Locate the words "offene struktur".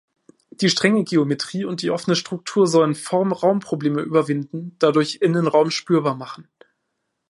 1.91-2.65